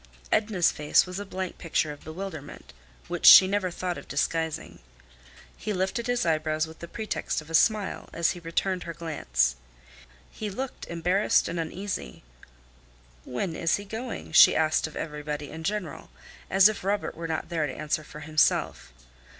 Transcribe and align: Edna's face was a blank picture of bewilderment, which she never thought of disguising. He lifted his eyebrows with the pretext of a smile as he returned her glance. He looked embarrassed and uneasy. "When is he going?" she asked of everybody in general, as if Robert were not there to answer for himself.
Edna's 0.31 0.71
face 0.71 1.05
was 1.05 1.19
a 1.19 1.27
blank 1.27 1.59
picture 1.59 1.91
of 1.91 2.03
bewilderment, 2.03 2.73
which 3.07 3.27
she 3.27 3.47
never 3.47 3.69
thought 3.69 3.99
of 3.99 4.07
disguising. 4.07 4.79
He 5.55 5.73
lifted 5.73 6.07
his 6.07 6.25
eyebrows 6.25 6.65
with 6.65 6.79
the 6.79 6.87
pretext 6.87 7.39
of 7.39 7.51
a 7.51 7.53
smile 7.53 8.09
as 8.11 8.31
he 8.31 8.39
returned 8.39 8.81
her 8.85 8.95
glance. 8.95 9.57
He 10.31 10.49
looked 10.49 10.87
embarrassed 10.87 11.47
and 11.47 11.59
uneasy. 11.59 12.23
"When 13.25 13.55
is 13.55 13.75
he 13.75 13.85
going?" 13.85 14.31
she 14.31 14.55
asked 14.55 14.87
of 14.87 14.95
everybody 14.95 15.51
in 15.51 15.63
general, 15.63 16.09
as 16.49 16.67
if 16.67 16.83
Robert 16.83 17.13
were 17.13 17.27
not 17.27 17.49
there 17.49 17.67
to 17.67 17.71
answer 17.77 18.03
for 18.03 18.21
himself. 18.21 18.91